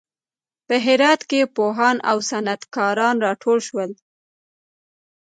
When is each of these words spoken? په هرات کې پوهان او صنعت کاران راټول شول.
په 0.67 0.75
هرات 0.85 1.21
کې 1.29 1.51
پوهان 1.55 1.97
او 2.09 2.17
صنعت 2.29 2.61
کاران 2.75 3.15
راټول 3.25 3.59
شول. 3.67 3.91